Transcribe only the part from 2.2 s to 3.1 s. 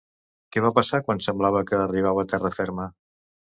a terra ferma?